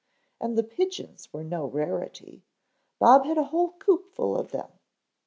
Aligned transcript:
And 0.39 0.57
the 0.57 0.63
pigeons 0.63 1.31
were 1.31 1.43
no 1.43 1.67
rarity; 1.67 2.41
Bob 2.97 3.23
had 3.23 3.37
a 3.37 3.43
whole 3.53 3.73
coop 3.73 4.09
full 4.15 4.35
of 4.35 4.49
them. 4.49 4.71